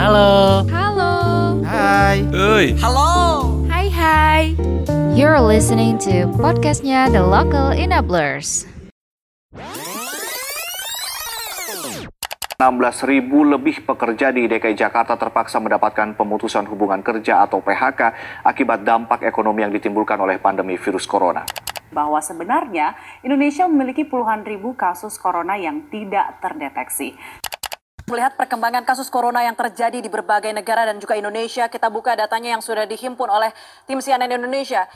[0.00, 0.64] Halo.
[0.72, 1.12] Halo.
[1.60, 2.24] Hai.
[2.32, 2.72] Oi.
[3.68, 4.56] Hai hai.
[5.12, 8.64] You're listening to podcastnya The Local Enablers.
[12.56, 18.00] 16.000 lebih pekerja di DKI Jakarta terpaksa mendapatkan pemutusan hubungan kerja atau PHK
[18.40, 21.44] akibat dampak ekonomi yang ditimbulkan oleh pandemi virus corona.
[21.90, 27.18] bahwa sebenarnya Indonesia memiliki puluhan ribu kasus corona yang tidak terdeteksi.
[28.10, 32.58] Melihat perkembangan kasus corona yang terjadi di berbagai negara dan juga Indonesia, kita buka datanya
[32.58, 33.54] yang sudah dihimpun oleh
[33.86, 34.90] tim CNN Indonesia.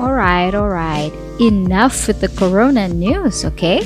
[0.00, 1.12] Alright, alright.
[1.36, 3.84] Enough with the corona news, okay?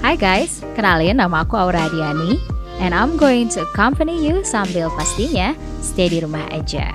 [0.00, 5.56] Hi guys, kenalin nama aku Aura Diani and I'm going to accompany you sambil pastinya
[5.80, 6.92] stay di rumah aja.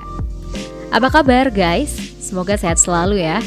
[0.91, 1.95] Apa kabar guys?
[2.19, 3.39] Semoga sehat selalu ya.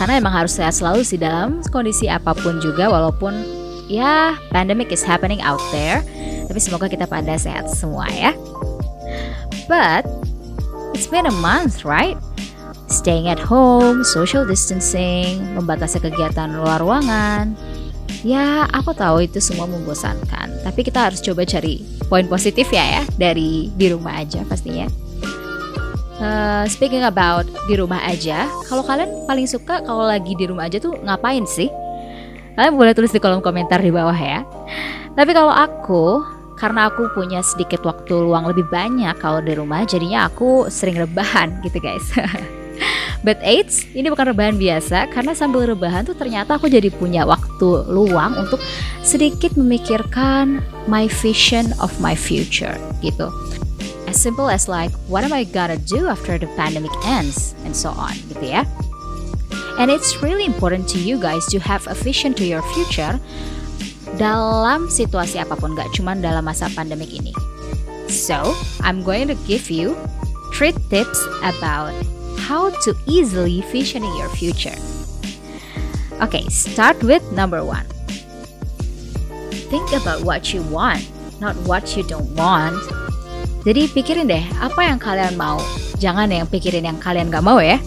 [0.00, 3.34] Karena emang harus sehat selalu sih dalam kondisi apa pun juga walaupun
[3.86, 6.00] ya pandemic is happening out there.
[6.48, 8.32] Tapi semoga kita pada sehat semua ya.
[9.70, 10.08] But
[10.96, 12.18] it's been a month, right?
[12.92, 17.56] Staying at home, social distancing, membatasi kegiatan luar ruangan.
[18.22, 20.62] Ya, aku tahu itu semua membosankan.
[20.62, 24.86] Tapi kita harus coba cari poin positif ya ya dari di rumah aja pastinya.
[26.22, 30.78] Uh, speaking about di rumah aja, kalau kalian paling suka kalau lagi di rumah aja
[30.78, 31.66] tuh ngapain sih?
[32.54, 34.46] Kalian boleh tulis di kolom komentar di bawah ya.
[35.18, 36.22] Tapi kalau aku,
[36.54, 41.58] karena aku punya sedikit waktu luang lebih banyak kalau di rumah, jadinya aku sering rebahan
[41.66, 42.06] gitu guys.
[43.26, 47.51] But AIDS ini bukan rebahan biasa karena sambil rebahan tuh ternyata aku jadi punya waktu
[47.64, 48.58] luang untuk
[49.06, 50.60] sedikit memikirkan
[50.90, 53.30] my vision of my future gitu.
[54.10, 57.94] As simple as like what am I gonna do after the pandemic ends and so
[57.94, 58.62] on gitu ya.
[59.80, 63.16] And it's really important to you guys to have a vision to your future
[64.20, 67.32] dalam situasi apa pun gak cuma dalam masa pandemic ini.
[68.12, 68.52] So,
[68.84, 69.96] I'm going to give you
[70.52, 71.96] three tips about
[72.36, 74.76] how to easily visioning your future.
[76.22, 77.82] Okay, start with number one.
[79.74, 81.02] Think about what you want,
[81.42, 82.78] not what you don't want.
[83.66, 85.58] Jadi pikirin deh, apa yang kalian mau.
[85.98, 87.82] Jangan yang pikirin yang kalian gak mau ya.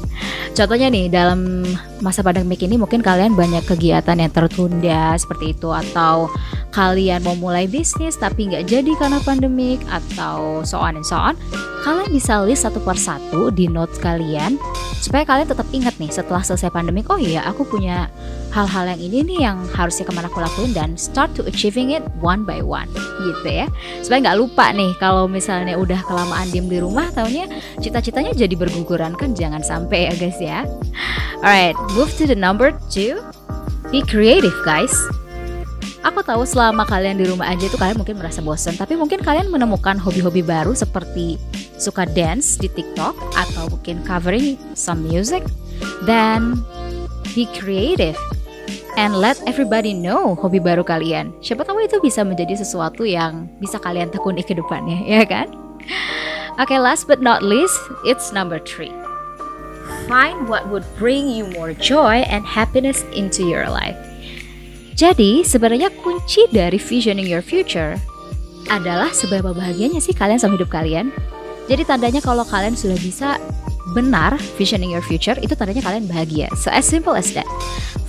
[0.51, 1.63] Contohnya nih, dalam
[2.03, 5.72] masa pandemi ini mungkin kalian banyak kegiatan yang tertunda seperti itu.
[5.72, 6.28] Atau
[6.75, 9.79] kalian mau mulai bisnis tapi nggak jadi karena pandemik.
[9.88, 11.40] Atau so on and so on.
[11.84, 14.59] Kalian bisa list satu per satu di notes kalian.
[15.16, 17.08] Supaya kalian tetap ingat nih setelah selesai pandemik.
[17.08, 18.12] Oh iya, aku punya
[18.52, 20.76] hal-hal yang ini nih yang harusnya ke mana aku lakuin.
[20.76, 22.92] Dan start to achieving it one by one.
[23.24, 23.72] Gitu ya.
[24.03, 27.08] Supaya nggak lupa nih kalau misalnya udah kelamaan diem di rumah.
[27.16, 27.48] Taunya
[27.80, 30.68] cita-citanya jadi berguguran kan jangan sampai ya guys ya.
[31.40, 33.16] Alright, move to the number two.
[33.96, 34.92] Be creative guys.
[36.03, 39.47] Aku tahu selama kalian di rumah aja itu kalian mungkin merasa bosan, tapi mungkin kalian
[39.47, 41.40] menemukan hobi-hobi baru seperti
[41.78, 45.44] suka dance di TikTok atau mungkin covering some music.
[46.08, 46.62] Then
[47.36, 48.16] be creative
[48.96, 51.35] and let everybody know hobi baru kalian.
[51.44, 55.52] Siapa tahu itu bisa menjadi sesuatu yang bisa kalian tekuni ke depannya, ya kan?
[56.56, 57.75] Okay, last but not least,
[58.08, 58.91] it's number three.
[60.08, 64.00] Find what would bring you more joy and happiness into your life.
[64.96, 68.00] Jadi, sebenarnya kunci dari visioning your future
[68.72, 71.12] adalah seberapa bahagianya sih kalian sama hidup kalian.
[71.66, 73.42] Jadi tandanya kalau kalian sudah bisa
[73.94, 76.52] benar visioning your future, itu tandanya kalian bahagia.
[76.58, 77.48] So as simple as that.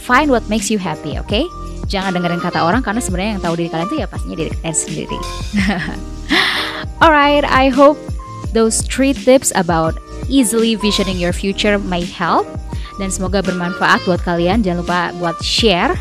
[0.06, 1.26] Find what makes you happy, oke?
[1.26, 1.44] Okay?
[1.86, 4.76] Jangan dengerin kata orang karena sebenarnya yang tahu diri kalian tuh ya pastinya diri kalian
[4.76, 5.18] sendiri.
[7.02, 7.98] Alright, I hope
[8.50, 9.94] those three tips about
[10.26, 12.48] easily visioning your future may help
[12.98, 14.66] dan semoga bermanfaat buat kalian.
[14.66, 15.94] Jangan lupa buat share.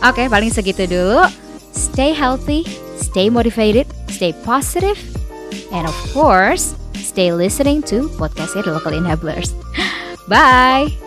[0.00, 1.28] Oke, paling segitu dulu.
[1.76, 2.64] Stay healthy,
[2.96, 4.96] stay motivated, stay positive,
[5.68, 6.72] and of course,
[7.16, 9.56] stay listening to podcastnya The Local Enablers.
[10.28, 11.05] Bye!